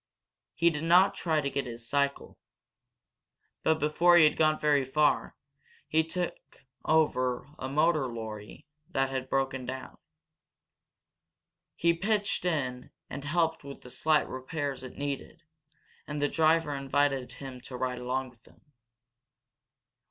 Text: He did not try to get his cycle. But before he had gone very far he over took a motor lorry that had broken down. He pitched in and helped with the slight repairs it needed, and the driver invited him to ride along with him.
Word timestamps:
He 0.55 0.71
did 0.71 0.83
not 0.83 1.13
try 1.13 1.41
to 1.41 1.49
get 1.51 1.67
his 1.67 1.87
cycle. 1.87 2.39
But 3.61 3.75
before 3.77 4.17
he 4.17 4.23
had 4.23 4.35
gone 4.35 4.59
very 4.59 4.83
far 4.83 5.35
he 5.87 5.99
over 6.83 7.41
took 7.45 7.55
a 7.59 7.69
motor 7.69 8.07
lorry 8.07 8.65
that 8.89 9.11
had 9.11 9.29
broken 9.29 9.67
down. 9.67 9.99
He 11.75 11.93
pitched 11.93 12.45
in 12.45 12.89
and 13.11 13.23
helped 13.25 13.63
with 13.63 13.81
the 13.83 13.91
slight 13.91 14.27
repairs 14.27 14.81
it 14.81 14.97
needed, 14.97 15.43
and 16.07 16.19
the 16.19 16.27
driver 16.27 16.73
invited 16.73 17.33
him 17.33 17.61
to 17.61 17.77
ride 17.77 17.99
along 17.99 18.31
with 18.31 18.47
him. 18.47 18.59